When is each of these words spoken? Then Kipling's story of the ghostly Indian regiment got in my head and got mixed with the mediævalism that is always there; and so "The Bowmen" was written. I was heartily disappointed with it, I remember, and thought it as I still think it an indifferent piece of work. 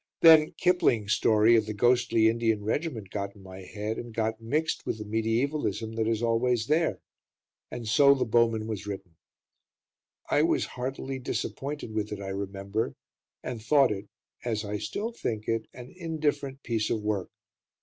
Then 0.21 0.55
Kipling's 0.57 1.13
story 1.13 1.55
of 1.55 1.67
the 1.67 1.75
ghostly 1.75 2.27
Indian 2.27 2.63
regiment 2.63 3.11
got 3.11 3.35
in 3.35 3.43
my 3.43 3.61
head 3.61 3.99
and 3.99 4.11
got 4.11 4.41
mixed 4.41 4.83
with 4.83 4.97
the 4.97 5.03
mediævalism 5.03 5.95
that 5.95 6.07
is 6.07 6.23
always 6.23 6.65
there; 6.65 6.99
and 7.69 7.87
so 7.87 8.15
"The 8.15 8.25
Bowmen" 8.25 8.65
was 8.65 8.87
written. 8.87 9.15
I 10.27 10.41
was 10.41 10.65
heartily 10.73 11.19
disappointed 11.19 11.93
with 11.93 12.11
it, 12.11 12.19
I 12.19 12.29
remember, 12.29 12.95
and 13.43 13.61
thought 13.61 13.91
it 13.91 14.07
as 14.43 14.65
I 14.65 14.79
still 14.79 15.11
think 15.11 15.47
it 15.47 15.67
an 15.71 15.93
indifferent 15.95 16.63
piece 16.63 16.89
of 16.89 17.03
work. 17.03 17.29